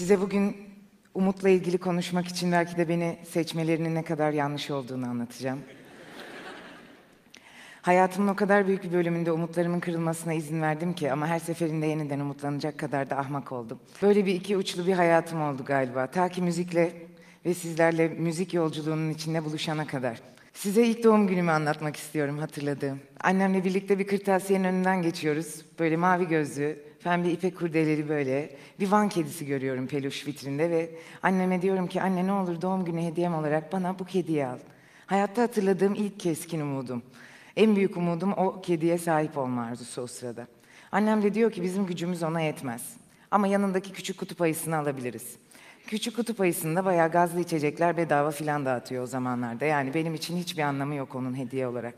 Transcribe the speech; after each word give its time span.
Size 0.00 0.20
bugün 0.20 0.56
umutla 1.14 1.48
ilgili 1.48 1.78
konuşmak 1.78 2.28
için 2.28 2.52
belki 2.52 2.76
de 2.76 2.88
beni 2.88 3.18
seçmelerinin 3.30 3.94
ne 3.94 4.02
kadar 4.02 4.32
yanlış 4.32 4.70
olduğunu 4.70 5.06
anlatacağım. 5.06 5.58
Hayatımın 7.82 8.28
o 8.28 8.36
kadar 8.36 8.66
büyük 8.66 8.84
bir 8.84 8.92
bölümünde 8.92 9.32
umutlarımın 9.32 9.80
kırılmasına 9.80 10.32
izin 10.32 10.62
verdim 10.62 10.92
ki 10.92 11.12
ama 11.12 11.26
her 11.26 11.38
seferinde 11.38 11.86
yeniden 11.86 12.20
umutlanacak 12.20 12.78
kadar 12.78 13.10
da 13.10 13.18
ahmak 13.18 13.52
oldum. 13.52 13.78
Böyle 14.02 14.26
bir 14.26 14.34
iki 14.34 14.56
uçlu 14.56 14.86
bir 14.86 14.92
hayatım 14.92 15.42
oldu 15.42 15.64
galiba. 15.64 16.06
Ta 16.06 16.28
ki 16.28 16.42
müzikle 16.42 16.92
ve 17.46 17.54
sizlerle 17.54 18.08
müzik 18.08 18.54
yolculuğunun 18.54 19.10
içinde 19.10 19.44
buluşana 19.44 19.86
kadar. 19.86 20.20
Size 20.52 20.86
ilk 20.86 21.04
doğum 21.04 21.26
günümü 21.26 21.50
anlatmak 21.50 21.96
istiyorum 21.96 22.38
hatırladığım. 22.38 23.00
Annemle 23.20 23.64
birlikte 23.64 23.98
bir 23.98 24.06
kırtasiyenin 24.06 24.64
önünden 24.64 25.02
geçiyoruz. 25.02 25.64
Böyle 25.78 25.96
mavi 25.96 26.28
gözlü, 26.28 26.89
pembe 27.04 27.30
ipek 27.30 27.58
kurdeleli 27.58 28.08
böyle 28.08 28.56
bir 28.80 28.90
van 28.90 29.08
kedisi 29.08 29.46
görüyorum 29.46 29.86
peluş 29.86 30.26
vitrinde 30.26 30.70
ve 30.70 30.90
anneme 31.22 31.62
diyorum 31.62 31.86
ki 31.86 32.02
anne 32.02 32.26
ne 32.26 32.32
olur 32.32 32.62
doğum 32.62 32.84
günü 32.84 33.02
hediyem 33.02 33.34
olarak 33.34 33.72
bana 33.72 33.98
bu 33.98 34.04
kediyi 34.04 34.46
al. 34.46 34.58
Hayatta 35.06 35.42
hatırladığım 35.42 35.94
ilk 35.94 36.20
keskin 36.20 36.60
umudum. 36.60 37.02
En 37.56 37.76
büyük 37.76 37.96
umudum 37.96 38.32
o 38.32 38.60
kediye 38.60 38.98
sahip 38.98 39.38
olma 39.38 39.62
arzusu 39.62 40.02
o 40.02 40.06
sırada. 40.06 40.46
Annem 40.92 41.22
de 41.22 41.34
diyor 41.34 41.52
ki 41.52 41.62
bizim 41.62 41.86
gücümüz 41.86 42.22
ona 42.22 42.40
yetmez. 42.40 42.96
Ama 43.30 43.46
yanındaki 43.46 43.92
küçük 43.92 44.18
kutup 44.18 44.40
ayısını 44.40 44.76
alabiliriz. 44.76 45.36
Küçük 45.86 46.16
kutup 46.16 46.40
ayısında 46.40 46.84
bayağı 46.84 47.10
gazlı 47.10 47.40
içecekler 47.40 47.96
bedava 47.96 48.30
filan 48.30 48.64
dağıtıyor 48.64 49.02
o 49.02 49.06
zamanlarda. 49.06 49.64
Yani 49.64 49.94
benim 49.94 50.14
için 50.14 50.36
hiçbir 50.36 50.62
anlamı 50.62 50.94
yok 50.94 51.14
onun 51.14 51.36
hediye 51.36 51.66
olarak. 51.66 51.94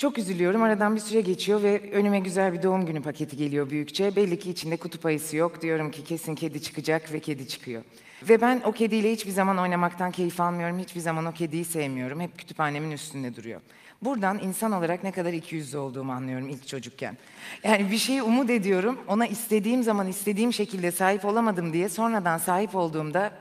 Çok 0.00 0.18
üzülüyorum. 0.18 0.62
Aradan 0.62 0.96
bir 0.96 1.00
süre 1.00 1.20
geçiyor 1.20 1.62
ve 1.62 1.90
önüme 1.92 2.20
güzel 2.20 2.52
bir 2.52 2.62
doğum 2.62 2.86
günü 2.86 3.02
paketi 3.02 3.36
geliyor 3.36 3.70
büyükçe. 3.70 4.16
Belli 4.16 4.38
ki 4.38 4.50
içinde 4.50 4.76
kutup 4.76 5.06
ayısı 5.06 5.36
yok. 5.36 5.62
Diyorum 5.62 5.90
ki 5.90 6.04
kesin 6.04 6.34
kedi 6.34 6.62
çıkacak 6.62 7.12
ve 7.12 7.20
kedi 7.20 7.48
çıkıyor. 7.48 7.82
Ve 8.28 8.40
ben 8.40 8.62
o 8.64 8.72
kediyle 8.72 9.12
hiçbir 9.12 9.30
zaman 9.30 9.58
oynamaktan 9.58 10.10
keyif 10.10 10.40
almıyorum. 10.40 10.78
Hiçbir 10.78 11.00
zaman 11.00 11.26
o 11.26 11.32
kediyi 11.32 11.64
sevmiyorum. 11.64 12.20
Hep 12.20 12.38
kütüphanemin 12.38 12.90
üstünde 12.90 13.36
duruyor. 13.36 13.60
Buradan 14.02 14.38
insan 14.38 14.72
olarak 14.72 15.04
ne 15.04 15.12
kadar 15.12 15.32
ikiyüzlü 15.32 15.78
olduğumu 15.78 16.12
anlıyorum 16.12 16.48
ilk 16.48 16.68
çocukken. 16.68 17.16
Yani 17.64 17.90
bir 17.90 17.98
şeyi 17.98 18.22
umut 18.22 18.50
ediyorum. 18.50 18.98
Ona 19.08 19.26
istediğim 19.26 19.82
zaman 19.82 20.08
istediğim 20.08 20.52
şekilde 20.52 20.90
sahip 20.90 21.24
olamadım 21.24 21.72
diye 21.72 21.88
sonradan 21.88 22.38
sahip 22.38 22.74
olduğumda 22.74 23.32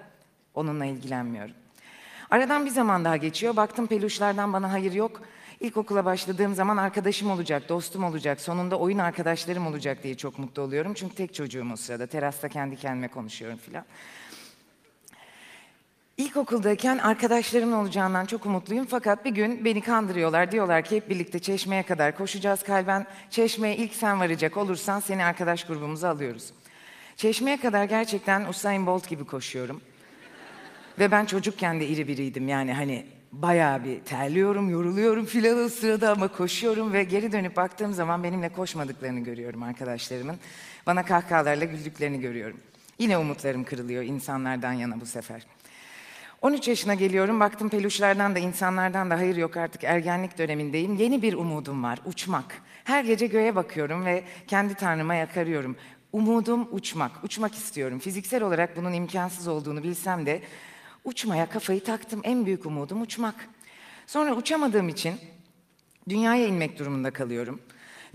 onunla 0.54 0.86
ilgilenmiyorum. 0.86 1.56
Aradan 2.32 2.66
bir 2.66 2.72
zaman 2.72 3.06
daha 3.06 3.18
geçiyor. 3.18 3.56
Baktım 3.56 3.88
peluşlardan 3.88 4.54
bana 4.54 4.72
hayır 4.72 4.94
yok. 4.94 5.22
İlkokula 5.60 6.06
başladığım 6.06 6.56
zaman 6.56 6.78
arkadaşım 6.78 7.32
olacak, 7.32 7.70
dostum 7.70 8.04
olacak, 8.04 8.42
sonunda 8.42 8.80
oyun 8.80 8.98
arkadaşlarım 8.98 9.68
olacak 9.68 10.04
diye 10.04 10.16
çok 10.16 10.40
mutlu 10.40 10.62
oluyorum. 10.62 10.94
Çünkü 10.94 11.16
tek 11.16 11.34
çocuğum 11.34 11.68
o 11.74 11.76
sırada. 11.76 12.08
Terasta 12.08 12.50
kendi 12.50 12.76
kendime 12.76 13.08
konuşuyorum 13.08 13.58
filan. 13.58 13.86
İlkokuldayken 16.18 16.98
arkadaşlarım 16.98 17.74
olacağından 17.74 18.26
çok 18.26 18.46
umutluyum 18.46 18.86
fakat 18.86 19.26
bir 19.26 19.30
gün 19.30 19.66
beni 19.66 19.82
kandırıyorlar. 19.82 20.52
Diyorlar 20.52 20.84
ki 20.84 20.96
hep 20.96 21.10
birlikte 21.10 21.40
çeşmeye 21.40 21.84
kadar 21.84 22.18
koşacağız 22.18 22.64
kalben. 22.64 23.06
Çeşmeye 23.30 23.78
ilk 23.78 23.94
sen 23.94 24.20
varacak 24.20 24.58
olursan 24.58 25.00
seni 25.00 25.26
arkadaş 25.26 25.64
grubumuza 25.64 26.10
alıyoruz. 26.10 26.54
Çeşmeye 27.16 27.58
kadar 27.58 27.84
gerçekten 27.84 28.46
Usain 28.46 28.86
Bolt 28.86 29.10
gibi 29.10 29.26
koşuyorum. 29.26 29.82
Ve 31.00 31.12
ben 31.12 31.26
çocukken 31.26 31.80
de 31.80 31.88
iri 31.88 32.08
biriydim 32.08 32.48
yani 32.48 32.74
hani 32.74 33.19
bayağı 33.32 33.84
bir 33.84 34.00
terliyorum, 34.00 34.70
yoruluyorum 34.70 35.26
filan 35.26 35.66
o 35.66 35.70
sırada 35.70 36.12
ama 36.12 36.28
koşuyorum 36.28 36.94
ve 36.94 37.04
geri 37.04 37.32
dönüp 37.32 37.56
baktığım 37.56 37.94
zaman 37.94 38.24
benimle 38.24 38.50
koşmadıklarını 38.50 39.20
görüyorum 39.20 39.64
arkadaşlarımın. 39.64 40.36
Bana 40.86 41.06
kahkahalarla 41.06 41.66
güldüklerini 41.66 42.20
görüyorum. 42.20 42.58
Yine 43.00 43.18
umutlarım 43.18 43.64
kırılıyor 43.64 44.04
insanlardan 44.04 44.74
yana 44.74 45.02
bu 45.02 45.06
sefer. 45.06 45.42
13 46.42 46.68
yaşına 46.68 46.94
geliyorum, 46.94 47.40
baktım 47.40 47.70
peluşlardan 47.70 48.36
da 48.36 48.40
insanlardan 48.40 49.10
da 49.10 49.18
hayır 49.18 49.36
yok 49.36 49.58
artık 49.58 49.84
ergenlik 49.84 50.38
dönemindeyim. 50.38 50.96
Yeni 50.96 51.22
bir 51.22 51.34
umudum 51.34 51.84
var, 51.84 52.00
uçmak. 52.06 52.62
Her 52.84 53.04
gece 53.04 53.28
göğe 53.28 53.56
bakıyorum 53.56 54.06
ve 54.06 54.24
kendi 54.48 54.74
tanrıma 54.74 55.16
yakarıyorum. 55.16 55.76
Umudum 56.14 56.68
uçmak, 56.72 57.12
uçmak 57.24 57.56
istiyorum. 57.56 58.00
Fiziksel 58.00 58.44
olarak 58.44 58.78
bunun 58.78 58.94
imkansız 58.94 59.48
olduğunu 59.48 59.84
bilsem 59.84 60.26
de 60.26 60.42
uçmaya 61.04 61.50
kafayı 61.50 61.84
taktım. 61.84 62.22
En 62.24 62.46
büyük 62.46 62.66
umudum 62.66 63.02
uçmak. 63.02 63.50
Sonra 64.08 64.36
uçamadığım 64.36 64.90
için 64.90 65.16
dünyaya 66.10 66.48
inmek 66.48 66.80
durumunda 66.80 67.12
kalıyorum. 67.12 67.62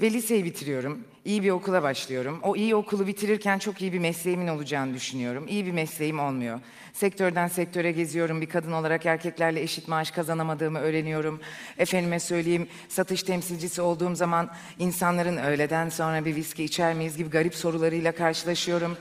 Ve 0.01 0.11
liseyi 0.11 0.45
bitiriyorum. 0.45 1.05
İyi 1.25 1.43
bir 1.43 1.51
okula 1.51 1.83
başlıyorum. 1.83 2.41
O 2.43 2.57
iyi 2.57 2.75
okulu 2.75 3.07
bitirirken 3.07 3.59
çok 3.59 3.83
iyi 3.83 3.93
bir 3.93 3.99
mesleğimin 3.99 4.49
olacağını 4.49 4.95
düşünüyorum. 4.95 5.47
İyi 5.49 5.67
bir 5.67 5.73
mesleğim 5.73 6.21
olmuyor. 6.21 6.61
Sektörden 6.93 7.49
sektöre 7.49 7.93
geziyorum. 7.93 8.41
Bir 8.41 8.49
kadın 8.49 8.73
olarak 8.73 9.07
erkeklerle 9.07 9.61
eşit 9.63 9.89
maaş 9.89 10.11
kazanamadığımı 10.11 10.79
öğreniyorum. 10.79 11.41
Efendime 11.79 12.21
söyleyeyim 12.21 12.69
satış 12.89 13.23
temsilcisi 13.23 13.83
olduğum 13.83 14.15
zaman 14.15 14.51
insanların 14.79 15.37
öğleden 15.37 15.89
sonra 15.89 16.25
bir 16.25 16.37
viski 16.37 16.65
içer 16.65 16.95
miyiz 16.95 17.17
gibi 17.17 17.31
garip 17.31 17.55
sorularıyla 17.55 18.13
karşılaşıyorum. 18.13 18.97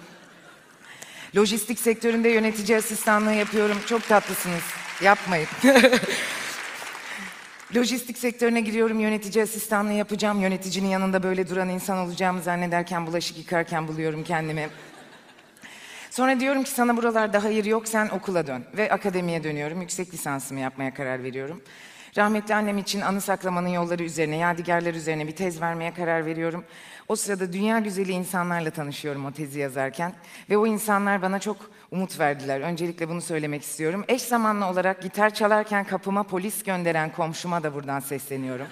Lojistik 1.35 1.79
sektöründe 1.79 2.29
yönetici 2.29 2.77
asistanlığı 2.77 3.33
yapıyorum. 3.33 3.77
Çok 3.87 4.07
tatlısınız. 4.07 4.63
Yapmayın. 5.01 5.47
Lojistik 7.75 8.17
sektörüne 8.17 8.61
giriyorum, 8.61 8.99
yönetici 8.99 9.43
asistanlığı 9.43 9.93
yapacağım. 9.93 10.41
Yöneticinin 10.41 10.87
yanında 10.87 11.23
böyle 11.23 11.49
duran 11.49 11.69
insan 11.69 11.97
olacağımı 11.97 12.41
zannederken 12.41 13.07
bulaşık 13.07 13.37
yıkarken 13.37 13.87
buluyorum 13.87 14.23
kendimi. 14.23 14.69
Sonra 16.09 16.39
diyorum 16.39 16.63
ki 16.63 16.69
sana 16.69 16.97
buralarda 16.97 17.43
hayır 17.43 17.65
yok 17.65 17.87
sen 17.87 18.09
okula 18.09 18.47
dön. 18.47 18.65
Ve 18.77 18.91
akademiye 18.91 19.43
dönüyorum. 19.43 19.81
Yüksek 19.81 20.13
lisansımı 20.13 20.59
yapmaya 20.59 20.93
karar 20.93 21.23
veriyorum. 21.23 21.61
Rahmetli 22.17 22.55
annem 22.55 22.77
için 22.77 23.01
anı 23.01 23.21
saklamanın 23.21 23.67
yolları 23.67 24.03
üzerine, 24.03 24.37
yadigarlar 24.37 24.93
üzerine 24.93 25.27
bir 25.27 25.35
tez 25.35 25.61
vermeye 25.61 25.93
karar 25.93 26.25
veriyorum. 26.25 26.63
O 27.07 27.15
sırada 27.15 27.53
dünya 27.53 27.79
güzeli 27.79 28.11
insanlarla 28.11 28.71
tanışıyorum 28.71 29.25
o 29.25 29.31
tezi 29.31 29.59
yazarken. 29.59 30.13
Ve 30.49 30.57
o 30.57 30.67
insanlar 30.67 31.21
bana 31.21 31.39
çok 31.39 31.57
umut 31.91 32.19
verdiler. 32.19 32.61
Öncelikle 32.61 33.09
bunu 33.09 33.21
söylemek 33.21 33.63
istiyorum. 33.63 34.05
Eş 34.07 34.21
zamanlı 34.21 34.65
olarak 34.65 35.01
gitar 35.01 35.33
çalarken 35.33 35.83
kapıma 35.83 36.23
polis 36.23 36.63
gönderen 36.63 37.11
komşuma 37.11 37.63
da 37.63 37.73
buradan 37.73 37.99
sesleniyorum. 37.99 38.67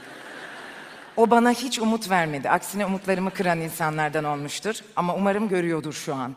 O 1.17 1.29
bana 1.29 1.51
hiç 1.51 1.79
umut 1.79 2.09
vermedi. 2.09 2.49
Aksine 2.49 2.85
umutlarımı 2.85 3.31
kıran 3.31 3.59
insanlardan 3.59 4.23
olmuştur. 4.23 4.75
Ama 4.95 5.15
umarım 5.15 5.49
görüyordur 5.49 5.93
şu 5.93 6.15
an. 6.15 6.35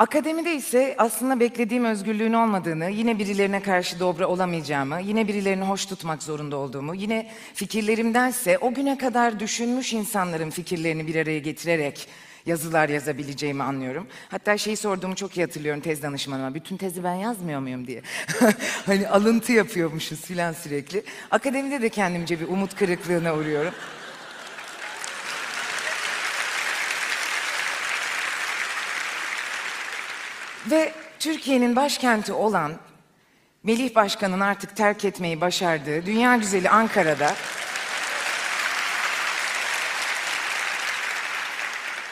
Akademide 0.00 0.54
ise 0.54 0.94
aslında 0.98 1.40
beklediğim 1.40 1.84
özgürlüğün 1.84 2.32
olmadığını, 2.32 2.90
yine 2.90 3.18
birilerine 3.18 3.62
karşı 3.62 4.00
dobra 4.00 4.26
olamayacağımı, 4.26 5.00
yine 5.00 5.28
birilerini 5.28 5.64
hoş 5.64 5.86
tutmak 5.86 6.22
zorunda 6.22 6.56
olduğumu, 6.56 6.94
yine 6.94 7.30
fikirlerimdense 7.54 8.58
o 8.58 8.74
güne 8.74 8.98
kadar 8.98 9.40
düşünmüş 9.40 9.92
insanların 9.92 10.50
fikirlerini 10.50 11.06
bir 11.06 11.14
araya 11.14 11.38
getirerek 11.38 12.08
yazılar 12.46 12.88
yazabileceğimi 12.88 13.62
anlıyorum. 13.62 14.06
Hatta 14.28 14.58
şeyi 14.58 14.76
sorduğumu 14.76 15.14
çok 15.14 15.36
iyi 15.36 15.44
hatırlıyorum 15.44 15.80
tez 15.80 16.02
danışmanıma. 16.02 16.54
Bütün 16.54 16.76
tezi 16.76 17.04
ben 17.04 17.14
yazmıyor 17.14 17.60
muyum 17.60 17.86
diye. 17.86 18.02
hani 18.86 19.08
alıntı 19.08 19.52
yapıyormuşuz 19.52 20.20
filan 20.20 20.52
sürekli. 20.52 21.02
Akademide 21.30 21.82
de 21.82 21.88
kendimce 21.88 22.40
bir 22.40 22.48
umut 22.48 22.74
kırıklığına 22.74 23.34
uğruyorum. 23.34 23.74
Ve 30.70 30.92
Türkiye'nin 31.18 31.76
başkenti 31.76 32.32
olan 32.32 32.72
Melih 33.62 33.94
Başkan'ın 33.94 34.40
artık 34.40 34.76
terk 34.76 35.04
etmeyi 35.04 35.40
başardığı 35.40 36.06
dünya 36.06 36.36
güzeli 36.36 36.70
Ankara'da 36.70 37.34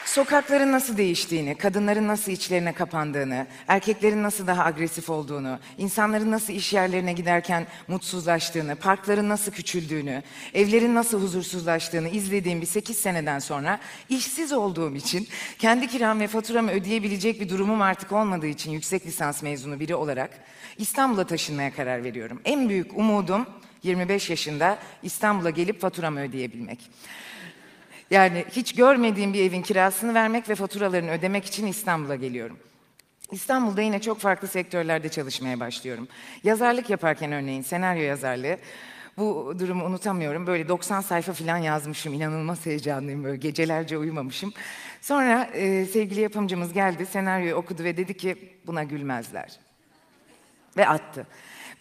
sokakların 0.09 0.71
nasıl 0.71 0.97
değiştiğini, 0.97 1.55
kadınların 1.55 2.07
nasıl 2.07 2.31
içlerine 2.31 2.73
kapandığını, 2.73 3.47
erkeklerin 3.67 4.23
nasıl 4.23 4.47
daha 4.47 4.65
agresif 4.65 5.09
olduğunu, 5.09 5.59
insanların 5.77 6.31
nasıl 6.31 6.53
iş 6.53 6.73
yerlerine 6.73 7.13
giderken 7.13 7.67
mutsuzlaştığını, 7.87 8.75
parkların 8.75 9.29
nasıl 9.29 9.51
küçüldüğünü, 9.51 10.23
evlerin 10.53 10.95
nasıl 10.95 11.21
huzursuzlaştığını 11.21 12.09
izlediğim 12.09 12.61
bir 12.61 12.65
8 12.65 12.97
seneden 12.97 13.39
sonra 13.39 13.79
işsiz 14.09 14.53
olduğum 14.53 14.95
için 14.95 15.27
kendi 15.59 15.87
kiram 15.87 16.19
ve 16.19 16.27
faturamı 16.27 16.71
ödeyebilecek 16.71 17.41
bir 17.41 17.49
durumum 17.49 17.81
artık 17.81 18.11
olmadığı 18.11 18.47
için 18.47 18.71
yüksek 18.71 19.05
lisans 19.05 19.43
mezunu 19.43 19.79
biri 19.79 19.95
olarak 19.95 20.29
İstanbul'a 20.77 21.27
taşınmaya 21.27 21.73
karar 21.73 22.03
veriyorum. 22.03 22.41
En 22.45 22.69
büyük 22.69 22.97
umudum 22.97 23.45
25 23.83 24.29
yaşında 24.29 24.77
İstanbul'a 25.03 25.49
gelip 25.49 25.81
faturamı 25.81 26.19
ödeyebilmek. 26.19 26.79
Yani 28.11 28.45
hiç 28.51 28.75
görmediğim 28.75 29.33
bir 29.33 29.43
evin 29.43 29.61
kirasını 29.61 30.13
vermek 30.13 30.49
ve 30.49 30.55
faturalarını 30.55 31.11
ödemek 31.11 31.45
için 31.45 31.67
İstanbul'a 31.67 32.15
geliyorum. 32.15 32.57
İstanbul'da 33.31 33.81
yine 33.81 34.01
çok 34.01 34.19
farklı 34.19 34.47
sektörlerde 34.47 35.09
çalışmaya 35.09 35.59
başlıyorum. 35.59 36.07
Yazarlık 36.43 36.89
yaparken 36.89 37.31
örneğin 37.31 37.61
senaryo 37.61 38.01
yazarlığı. 38.01 38.57
Bu 39.17 39.55
durumu 39.59 39.85
unutamıyorum. 39.85 40.47
Böyle 40.47 40.67
90 40.67 41.01
sayfa 41.01 41.33
falan 41.33 41.57
yazmışım. 41.57 42.13
İnanılmaz 42.13 42.65
heyecanlıyım 42.65 43.23
böyle 43.23 43.37
gecelerce 43.37 43.97
uyumamışım. 43.97 44.53
Sonra 45.01 45.43
e, 45.43 45.85
sevgili 45.85 46.21
yapımcımız 46.21 46.73
geldi, 46.73 47.05
senaryoyu 47.05 47.55
okudu 47.55 47.83
ve 47.83 47.97
dedi 47.97 48.17
ki 48.17 48.57
buna 48.67 48.83
gülmezler. 48.83 49.59
Ve 50.77 50.87
attı. 50.87 51.27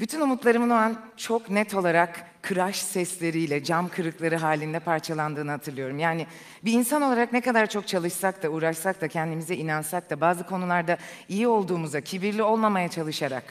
Bütün 0.01 0.21
umutlarımın 0.21 0.71
o 0.71 0.75
an 0.75 1.01
çok 1.17 1.51
net 1.51 1.75
olarak 1.75 2.38
kıraş 2.49 2.77
sesleriyle, 2.77 3.65
cam 3.65 3.89
kırıkları 3.89 4.37
halinde 4.37 4.81
parçalandığını 4.81 5.51
hatırlıyorum. 5.51 5.99
Yani 5.99 6.27
bir 6.65 6.73
insan 6.73 7.03
olarak 7.03 7.33
ne 7.33 7.41
kadar 7.41 7.67
çok 7.67 7.89
çalışsak 7.89 8.43
da, 8.43 8.49
uğraşsak 8.49 9.01
da, 9.01 9.09
kendimize 9.09 9.57
inansak 9.57 10.11
da, 10.11 10.21
bazı 10.21 10.47
konularda 10.47 10.99
iyi 11.29 11.49
olduğumuza, 11.49 12.01
kibirli 12.01 12.43
olmamaya 12.43 12.89
çalışarak 12.89 13.45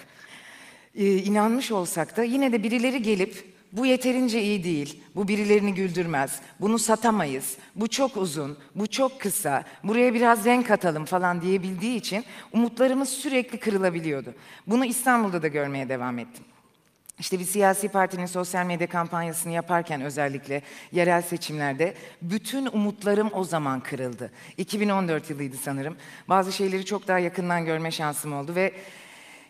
e, 0.96 1.16
inanmış 1.16 1.72
olsak 1.72 2.18
da 2.18 2.24
yine 2.24 2.52
de 2.52 2.64
birileri 2.64 3.02
gelip 3.02 3.46
bu 3.72 3.86
yeterince 3.86 4.42
iyi 4.42 4.64
değil, 4.64 5.04
bu 5.16 5.28
birilerini 5.28 5.74
güldürmez, 5.74 6.40
bunu 6.60 6.80
satamayız, 6.80 7.58
bu 7.76 7.88
çok 7.88 8.18
uzun, 8.18 8.58
bu 8.76 8.88
çok 8.88 9.22
kısa, 9.22 9.64
buraya 9.84 10.14
biraz 10.14 10.46
renk 10.46 10.72
atalım 10.72 11.06
falan 11.06 11.42
diyebildiği 11.42 11.98
için 11.98 12.26
umutlarımız 12.54 13.10
sürekli 13.10 13.60
kırılabiliyordu. 13.60 14.34
Bunu 14.68 14.86
İstanbul'da 14.86 15.42
da 15.42 15.48
görmeye 15.48 15.90
devam 15.90 16.20
ettim. 16.20 16.44
İşte 17.20 17.40
bir 17.40 17.46
siyasi 17.46 17.88
partinin 17.88 18.26
sosyal 18.26 18.66
medya 18.66 18.88
kampanyasını 18.88 19.54
yaparken 19.54 20.02
özellikle 20.02 20.62
yerel 20.92 21.22
seçimlerde 21.22 21.94
bütün 22.22 22.66
umutlarım 22.66 23.30
o 23.34 23.44
zaman 23.44 23.80
kırıldı. 23.80 24.32
2014 24.58 25.30
yılıydı 25.30 25.58
sanırım. 25.58 25.98
Bazı 26.30 26.52
şeyleri 26.52 26.86
çok 26.86 27.08
daha 27.08 27.20
yakından 27.20 27.66
görme 27.66 27.92
şansım 27.92 28.34
oldu 28.34 28.56
ve 28.56 28.74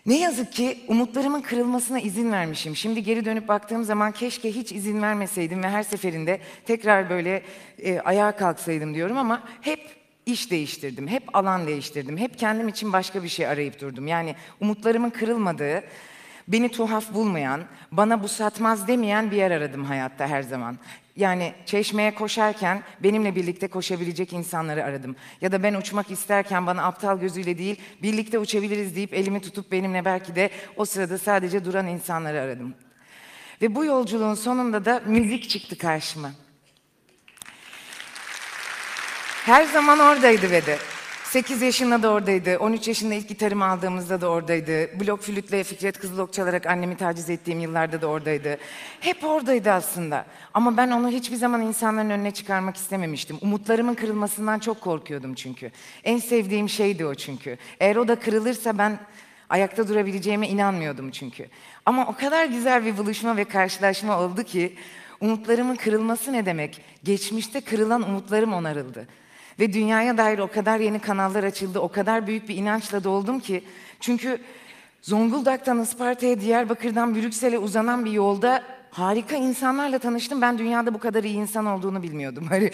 ne 0.06 0.20
yazık 0.20 0.54
ki 0.54 0.78
umutlarımın 0.88 1.42
kırılmasına 1.42 2.00
izin 2.00 2.32
vermişim. 2.32 2.76
Şimdi 2.76 3.04
geri 3.04 3.26
dönüp 3.26 3.48
baktığım 3.48 3.84
zaman 3.84 4.12
keşke 4.12 4.52
hiç 4.52 4.72
izin 4.72 5.02
vermeseydim 5.02 5.64
ve 5.64 5.70
her 5.70 5.84
seferinde 5.84 6.40
tekrar 6.66 7.10
böyle 7.10 7.44
e, 7.80 8.00
ayağa 8.00 8.36
kalksaydım 8.36 8.94
diyorum 8.94 9.18
ama 9.18 9.44
hep 9.62 9.80
iş 10.26 10.52
değiştirdim, 10.52 11.08
hep 11.08 11.36
alan 11.36 11.68
değiştirdim, 11.68 12.18
hep 12.18 12.40
kendim 12.40 12.68
için 12.68 12.94
başka 12.94 13.24
bir 13.24 13.30
şey 13.30 13.48
arayıp 13.48 13.82
durdum. 13.82 14.08
Yani 14.08 14.36
umutlarımın 14.62 15.10
kırılmadığı, 15.10 15.84
beni 16.48 16.72
tuhaf 16.72 17.14
bulmayan, 17.14 17.62
bana 17.92 18.24
bu 18.24 18.28
satmaz 18.28 18.88
demeyen 18.88 19.32
bir 19.32 19.36
yer 19.36 19.52
aradım 19.52 19.86
hayatta 19.86 20.28
her 20.28 20.42
zaman. 20.42 20.78
Yani 21.16 21.54
çeşmeye 21.66 22.16
koşarken 22.16 22.84
benimle 23.04 23.36
birlikte 23.36 23.68
koşabilecek 23.68 24.34
insanları 24.34 24.84
aradım. 24.84 25.16
Ya 25.42 25.52
da 25.52 25.64
ben 25.64 25.74
uçmak 25.74 26.12
isterken 26.12 26.68
bana 26.68 26.84
aptal 26.84 27.20
gözüyle 27.20 27.58
değil, 27.58 27.82
birlikte 28.02 28.40
uçabiliriz 28.40 28.96
deyip 28.96 29.14
elimi 29.14 29.42
tutup 29.42 29.72
benimle 29.72 30.06
belki 30.06 30.36
de 30.36 30.50
o 30.76 30.86
sırada 30.86 31.18
sadece 31.18 31.66
duran 31.66 31.88
insanları 31.88 32.42
aradım. 32.42 32.74
Ve 33.62 33.76
bu 33.76 33.86
yolculuğun 33.86 34.34
sonunda 34.34 34.86
da 34.86 35.02
müzik 35.06 35.50
çıktı 35.50 35.78
karşıma. 35.78 36.32
Her 39.46 39.64
zaman 39.64 40.00
oradaydı 40.00 40.52
ve 40.52 40.66
de. 40.66 40.78
8 41.28 41.62
yaşında 41.62 42.04
da 42.04 42.10
oradaydı. 42.10 42.58
13 42.60 42.88
yaşında 42.88 43.14
ilk 43.14 43.30
gitarımı 43.30 43.66
aldığımızda 43.66 44.22
da 44.22 44.30
oradaydı. 44.30 45.00
Blok 45.00 45.22
flütle 45.22 45.64
Fikret 45.64 46.00
Kızılok 46.00 46.34
çalarak 46.34 46.66
annemi 46.66 46.98
taciz 46.98 47.30
ettiğim 47.30 47.60
yıllarda 47.60 48.02
da 48.02 48.08
oradaydı. 48.08 48.58
Hep 49.00 49.24
oradaydı 49.24 49.72
aslında. 49.72 50.26
Ama 50.54 50.78
ben 50.78 50.92
onu 50.92 51.10
hiçbir 51.10 51.36
zaman 51.36 51.62
insanların 51.62 52.10
önüne 52.10 52.32
çıkarmak 52.32 52.76
istememiştim. 52.76 53.38
Umutlarımın 53.42 53.94
kırılmasından 53.94 54.60
çok 54.60 54.82
korkuyordum 54.82 55.36
çünkü. 55.36 55.72
En 56.04 56.18
sevdiğim 56.18 56.70
şeydi 56.70 57.06
o 57.06 57.16
çünkü. 57.16 57.58
Eğer 57.80 57.96
o 57.96 58.08
da 58.08 58.20
kırılırsa 58.20 58.78
ben 58.78 59.00
ayakta 59.50 59.88
durabileceğime 59.88 60.48
inanmıyordum 60.48 61.12
çünkü. 61.12 61.48
Ama 61.86 62.08
o 62.08 62.16
kadar 62.16 62.46
güzel 62.46 62.86
bir 62.86 62.98
buluşma 62.98 63.38
ve 63.38 63.44
karşılaşma 63.44 64.20
oldu 64.20 64.44
ki 64.44 64.76
umutlarımın 65.22 65.76
kırılması 65.76 66.34
ne 66.34 66.46
demek? 66.46 66.82
Geçmişte 67.04 67.62
kırılan 67.62 68.10
umutlarım 68.10 68.54
onarıldı. 68.54 69.08
Ve 69.60 69.74
dünyaya 69.74 70.18
dair 70.18 70.40
o 70.40 70.48
kadar 70.48 70.80
yeni 70.80 71.00
kanallar 71.00 71.44
açıldı, 71.44 71.80
o 71.80 71.90
kadar 71.90 72.28
büyük 72.28 72.50
bir 72.50 72.56
inançla 72.56 73.04
doldum 73.04 73.40
ki. 73.40 73.64
Çünkü 74.00 74.40
Zonguldak'tan 75.02 75.82
Isparta'ya, 75.82 76.42
Diyarbakır'dan 76.42 77.16
Brüksel'e 77.16 77.58
uzanan 77.58 78.06
bir 78.06 78.12
yolda 78.12 78.64
harika 78.92 79.36
insanlarla 79.36 80.00
tanıştım. 80.00 80.42
Ben 80.42 80.58
dünyada 80.58 80.94
bu 80.94 81.00
kadar 81.00 81.24
iyi 81.24 81.36
insan 81.36 81.66
olduğunu 81.66 82.04
bilmiyordum. 82.04 82.48
Hani 82.50 82.72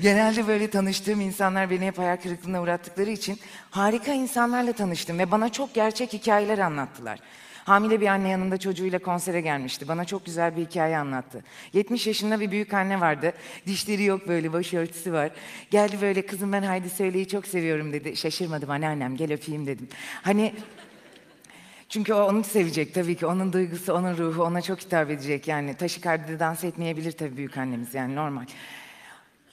genelde 0.00 0.46
böyle 0.46 0.70
tanıştığım 0.70 1.20
insanlar 1.20 1.70
beni 1.70 1.86
hep 1.86 1.98
hayal 1.98 2.16
kırıklığına 2.16 2.62
uğrattıkları 2.62 3.10
için 3.10 3.38
harika 3.70 4.12
insanlarla 4.12 4.72
tanıştım 4.72 5.18
ve 5.18 5.30
bana 5.30 5.48
çok 5.48 5.74
gerçek 5.74 6.12
hikayeler 6.12 6.58
anlattılar. 6.58 7.20
Hamile 7.64 8.00
bir 8.00 8.06
anne 8.06 8.28
yanında 8.28 8.58
çocuğuyla 8.58 8.98
konsere 8.98 9.40
gelmişti. 9.40 9.88
Bana 9.88 10.04
çok 10.04 10.26
güzel 10.26 10.56
bir 10.56 10.66
hikaye 10.66 10.98
anlattı. 10.98 11.44
70 11.72 12.06
yaşında 12.06 12.40
bir 12.40 12.50
büyük 12.50 12.74
anne 12.74 13.00
vardı. 13.00 13.32
Dişleri 13.66 14.04
yok 14.04 14.28
böyle, 14.28 14.52
başörtüsü 14.52 15.12
var. 15.12 15.30
Geldi 15.70 15.96
böyle 16.02 16.26
kızım 16.26 16.52
ben 16.52 16.62
Haydi 16.62 16.90
Söyle'yi 16.90 17.28
çok 17.28 17.46
seviyorum 17.46 17.92
dedi. 17.92 18.16
Şaşırmadım 18.16 18.70
anneannem 18.70 19.16
gel 19.16 19.32
öpeyim 19.32 19.66
dedim. 19.66 19.88
Hani 20.22 20.54
çünkü 21.88 22.14
o 22.14 22.22
onu 22.22 22.44
sevecek 22.44 22.94
tabii 22.94 23.16
ki. 23.16 23.26
Onun 23.26 23.52
duygusu, 23.52 23.92
onun 23.92 24.18
ruhu 24.18 24.42
ona 24.42 24.62
çok 24.62 24.80
hitap 24.80 25.10
edecek. 25.10 25.48
Yani 25.48 25.74
taşikardide 25.74 26.38
dans 26.38 26.64
etmeyebilir 26.64 27.12
tabii 27.12 27.36
büyük 27.36 27.58
annemiz 27.58 27.94
yani 27.94 28.14
normal. 28.14 28.44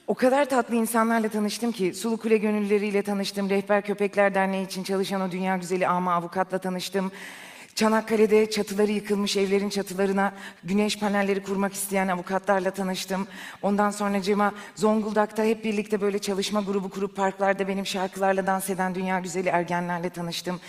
O 0.08 0.14
kadar 0.14 0.46
tatlı 0.46 0.76
insanlarla 0.76 1.30
tanıştım 1.30 1.72
ki 1.72 1.94
Sulu 1.94 2.18
Kule 2.18 2.38
gönüllüleriyle 2.38 3.02
tanıştım. 3.02 3.50
Rehber 3.50 3.82
Köpekler 3.82 4.36
Derneği 4.36 4.66
için 4.66 4.84
çalışan 4.84 5.22
o 5.22 5.32
dünya 5.32 5.58
güzeli 5.58 5.88
ama 5.88 6.14
avukatla 6.14 6.58
tanıştım. 6.58 7.12
Çanakkale'de 7.82 8.50
çatıları 8.50 8.92
yıkılmış 8.92 9.38
evlerin 9.38 9.70
çatılarına 9.70 10.34
güneş 10.64 11.00
panelleri 11.00 11.44
kurmak 11.44 11.74
isteyen 11.74 12.08
avukatlarla 12.08 12.72
tanıştım. 12.72 13.28
Ondan 13.62 13.92
sonra 13.92 14.22
Cema 14.22 14.54
Zonguldak'ta 14.76 15.44
hep 15.44 15.64
birlikte 15.64 16.02
böyle 16.02 16.20
çalışma 16.20 16.62
grubu 16.62 16.90
kurup 16.90 17.16
parklarda 17.16 17.68
benim 17.68 17.86
şarkılarla 17.86 18.48
dans 18.48 18.70
eden 18.70 18.96
dünya 18.96 19.20
güzeli 19.20 19.50
ergenlerle 19.50 20.10
tanıştım. 20.10 20.60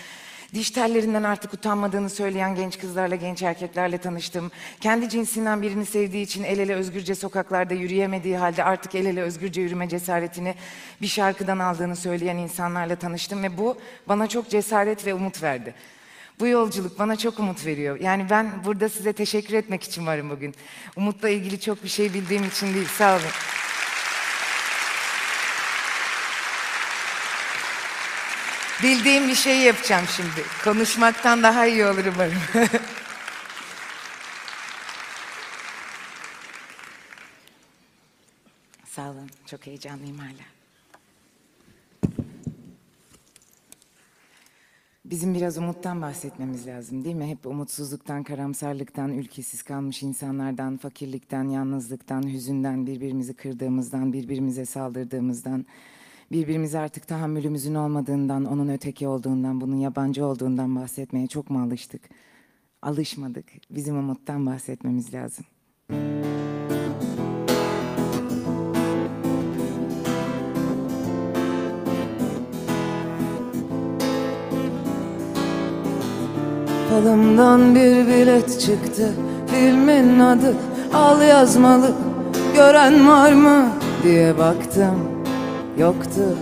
Diş 0.53 0.71
tellerinden 0.71 1.23
artık 1.23 1.53
utanmadığını 1.53 2.09
söyleyen 2.09 2.55
genç 2.55 2.79
kızlarla, 2.79 3.15
genç 3.15 3.41
erkeklerle 3.41 3.97
tanıştım. 3.97 4.51
Kendi 4.81 5.09
cinsinden 5.09 5.61
birini 5.61 5.85
sevdiği 5.85 6.23
için 6.25 6.43
el 6.43 6.59
ele 6.59 6.75
özgürce 6.75 7.15
sokaklarda 7.15 7.73
yürüyemediği 7.73 8.37
halde 8.37 8.63
artık 8.63 8.95
el 8.95 9.05
ele 9.05 9.21
özgürce 9.21 9.61
yürüme 9.61 9.89
cesaretini 9.89 10.55
bir 11.01 11.07
şarkıdan 11.07 11.59
aldığını 11.59 11.95
söyleyen 11.95 12.37
insanlarla 12.37 12.95
tanıştım 12.95 13.43
ve 13.43 13.57
bu 13.57 13.77
bana 14.07 14.27
çok 14.27 14.49
cesaret 14.49 15.05
ve 15.05 15.13
umut 15.13 15.43
verdi. 15.43 15.73
Bu 16.39 16.47
yolculuk 16.47 16.99
bana 16.99 17.15
çok 17.15 17.39
umut 17.39 17.65
veriyor. 17.65 17.99
Yani 17.99 18.29
ben 18.29 18.51
burada 18.65 18.89
size 18.89 19.13
teşekkür 19.13 19.53
etmek 19.53 19.83
için 19.83 20.05
varım 20.05 20.29
bugün. 20.29 20.55
Umutla 20.95 21.29
ilgili 21.29 21.59
çok 21.59 21.83
bir 21.83 21.89
şey 21.89 22.13
bildiğim 22.13 22.43
için 22.43 22.73
değil. 22.73 22.87
Sağ 22.97 23.15
olun. 23.15 23.29
Bildiğim 28.83 29.27
bir 29.27 29.35
şeyi 29.35 29.61
yapacağım 29.63 30.05
şimdi. 30.15 30.45
Konuşmaktan 30.63 31.43
daha 31.43 31.65
iyi 31.65 31.85
olur 31.85 32.05
umarım. 32.05 32.41
Sağ 38.85 39.09
olun. 39.09 39.29
Çok 39.45 39.65
heyecanlıyım 39.65 40.17
hala. 40.17 40.62
Bizim 45.13 45.33
biraz 45.33 45.57
umuttan 45.57 46.01
bahsetmemiz 46.01 46.67
lazım 46.67 47.03
değil 47.03 47.15
mi? 47.15 47.25
Hep 47.25 47.45
umutsuzluktan, 47.47 48.23
karamsarlıktan, 48.23 49.11
ülkesiz 49.11 49.63
kalmış 49.63 50.03
insanlardan, 50.03 50.77
fakirlikten, 50.77 51.43
yalnızlıktan, 51.49 52.33
hüzünden, 52.33 52.87
birbirimizi 52.87 53.33
kırdığımızdan, 53.33 54.13
birbirimize 54.13 54.65
saldırdığımızdan, 54.65 55.65
birbirimize 56.31 56.79
artık 56.79 57.07
tahammülümüzün 57.07 57.75
olmadığından, 57.75 58.45
onun 58.45 58.67
öteki 58.67 59.07
olduğundan, 59.07 59.61
bunun 59.61 59.75
yabancı 59.75 60.25
olduğundan 60.25 60.75
bahsetmeye 60.75 61.27
çok 61.27 61.49
mu 61.49 61.61
alıştık? 61.61 62.01
Alışmadık. 62.81 63.45
Bizim 63.69 63.97
umuttan 63.97 64.45
bahsetmemiz 64.45 65.13
lazım. 65.13 65.45
Falımdan 77.03 77.75
bir 77.75 78.07
bilet 78.07 78.59
çıktı 78.61 79.09
Filmin 79.47 80.19
adı 80.19 80.53
al 80.93 81.21
yazmalı 81.21 81.91
Gören 82.55 83.07
var 83.07 83.31
mı 83.31 83.65
diye 84.03 84.37
baktım 84.37 84.99
Yoktu. 85.77 86.37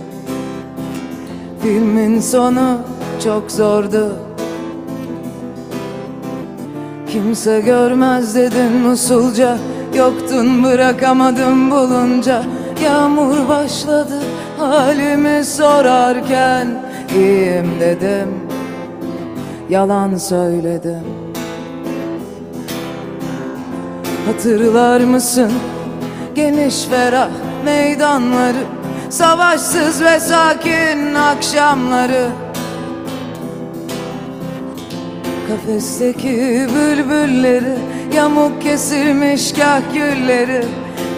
Filmin 1.62 2.20
sonu 2.20 2.78
çok 3.24 3.50
zordu. 3.50 4.16
Kimse 7.08 7.60
görmez 7.60 8.34
dedin 8.34 8.84
usulca 8.84 9.58
Yoktun 9.94 10.64
bırakamadım 10.64 11.70
bulunca. 11.70 12.42
Yağmur 12.84 13.48
başladı 13.48 14.22
halimi 14.58 15.44
sorarken 15.44 16.68
iyiyim 17.14 17.70
dedim 17.80 18.51
Yalan 19.70 20.16
söyledim. 20.16 21.04
Hatırlar 24.26 25.00
mısın? 25.00 25.52
Geniş 26.34 26.84
ferah 26.84 27.30
meydanları 27.64 28.64
Savaşsız 29.10 30.04
ve 30.04 30.20
sakin 30.20 31.14
akşamları. 31.14 32.28
Kafesteki 35.48 36.66
bülbülleri 36.74 37.78
Yamuk 38.14 38.62
kesilmiş 38.62 39.52
kah 39.52 39.80
gülleri 39.94 40.64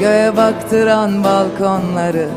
Göğe 0.00 0.36
baktıran 0.36 1.24
balkonları 1.24 2.28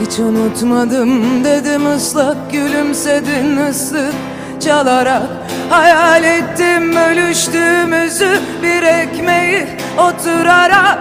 Hiç 0.00 0.18
unutmadım 0.18 1.44
dedim 1.44 1.86
ıslak 1.96 2.52
Gülümsedin 2.52 3.56
ıslık 3.70 4.14
çalarak. 4.60 5.22
Hayal 5.70 6.24
ettim 6.24 6.96
ölüştüğümüzü 6.96 8.40
Bir 8.62 8.82
ekmeği 8.82 9.66
oturarak. 9.98 10.98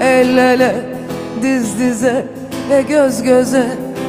El 0.00 0.36
ele 0.36 0.74
diz 1.42 1.78
dize 1.78 2.26
ve 2.70 2.82
göz 2.82 3.22
göze 3.22 3.66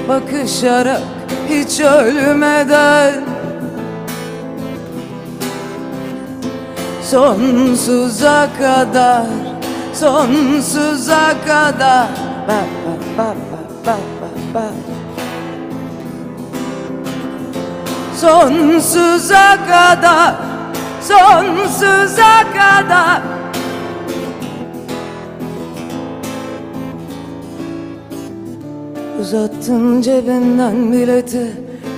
bakışarak. 0.09 1.01
Hiç 1.49 1.79
ölmeden. 1.79 3.13
Sonsuza 7.03 8.47
kadar 8.59 9.25
Sonsuza 9.93 11.33
kadar. 11.47 12.07
Ba, 12.47 12.61
ba, 12.85 12.93
ba, 13.17 13.35
ba, 13.85 13.97
ba, 14.09 14.16
ba. 14.57 14.65
Sonsuza 18.21 19.57
kadar 19.69 20.35
Sonsuza 21.01 22.43
kadar. 22.53 23.21
Uzattın 29.21 30.01
cebinden 30.01 30.91
bileti 30.91 31.47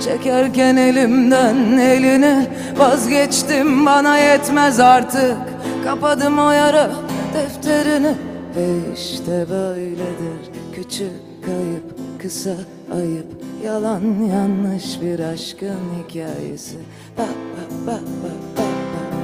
Çekerken 0.04 0.76
elimden 0.76 1.56
elini 1.78 2.46
Vazgeçtim 2.76 3.86
bana 3.86 4.18
yetmez 4.18 4.80
artık. 4.80 5.36
Kapadım 5.84 6.38
o 6.38 6.50
yara 6.50 6.90
defterini. 7.34 8.14
Ve 8.56 8.94
işte 8.94 9.46
böyledir 9.50 10.50
Küçük 10.74 11.30
kayıp 11.44 11.99
kısa 12.22 12.54
ayıp 12.94 13.26
Yalan 13.64 14.02
yanlış 14.32 15.00
bir 15.00 15.20
aşkın 15.20 15.80
hikayesi 15.98 16.76
Ba, 17.18 17.22
ba, 17.22 17.86
ba, 17.86 17.92
ba, 17.92 18.32
ba, 18.56 18.64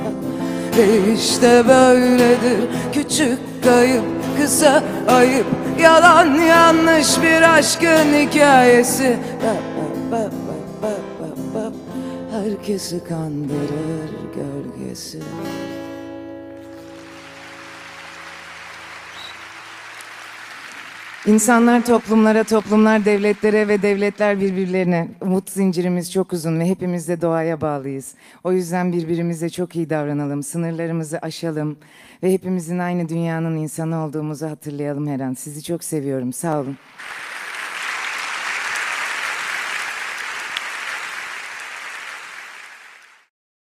ba, 0.04 0.10
ba. 0.10 0.78
Ve 0.78 1.14
işte 1.14 1.64
böyledir 1.68 2.68
Küçük 2.92 3.38
kayıp 3.64 4.04
kısa 4.40 4.82
ayıp 5.08 5.46
Yalan 5.80 6.34
yanlış 6.34 7.22
bir 7.22 7.56
aşkın 7.58 8.14
hikayesi 8.14 9.16
Ba, 9.42 9.54
ba, 10.12 10.18
ba, 10.18 10.24
ba, 10.82 10.92
ba, 11.20 11.28
ba, 11.54 11.54
ba. 11.54 11.72
Herkesi 12.32 13.04
kandırır 13.04 14.10
gölgesi 14.34 15.18
İnsanlar 21.26 21.86
toplumlara, 21.86 22.44
toplumlar 22.44 23.04
devletlere 23.04 23.68
ve 23.68 23.82
devletler 23.82 24.40
birbirlerine. 24.40 25.08
Umut 25.20 25.50
zincirimiz 25.50 26.12
çok 26.12 26.32
uzun 26.32 26.60
ve 26.60 26.66
hepimiz 26.66 27.08
de 27.08 27.20
doğaya 27.20 27.60
bağlıyız. 27.60 28.14
O 28.44 28.52
yüzden 28.52 28.92
birbirimize 28.92 29.50
çok 29.50 29.76
iyi 29.76 29.90
davranalım, 29.90 30.42
sınırlarımızı 30.42 31.18
aşalım 31.18 31.76
ve 32.22 32.32
hepimizin 32.32 32.78
aynı 32.78 33.08
dünyanın 33.08 33.56
insanı 33.56 34.04
olduğumuzu 34.04 34.46
hatırlayalım 34.46 35.06
her 35.06 35.20
an. 35.20 35.34
Sizi 35.34 35.62
çok 35.62 35.84
seviyorum. 35.84 36.32
Sağ 36.32 36.60
olun. 36.60 36.76